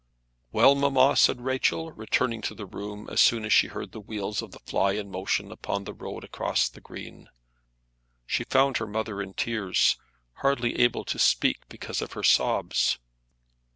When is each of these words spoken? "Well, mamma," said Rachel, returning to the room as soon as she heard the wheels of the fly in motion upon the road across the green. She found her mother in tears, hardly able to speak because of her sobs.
"Well, 0.51 0.73
mamma," 0.73 1.15
said 1.15 1.41
Rachel, 1.41 1.91
returning 1.91 2.41
to 2.43 2.55
the 2.55 2.65
room 2.65 3.07
as 3.11 3.21
soon 3.21 3.45
as 3.45 3.53
she 3.53 3.67
heard 3.67 3.91
the 3.91 3.99
wheels 4.01 4.41
of 4.41 4.49
the 4.51 4.57
fly 4.57 4.93
in 4.93 5.11
motion 5.11 5.51
upon 5.51 5.83
the 5.83 5.93
road 5.93 6.23
across 6.23 6.67
the 6.67 6.81
green. 6.81 7.29
She 8.25 8.45
found 8.45 8.77
her 8.77 8.87
mother 8.87 9.21
in 9.21 9.35
tears, 9.35 9.97
hardly 10.37 10.79
able 10.79 11.05
to 11.05 11.19
speak 11.19 11.59
because 11.69 12.01
of 12.01 12.13
her 12.13 12.23
sobs. 12.23 12.97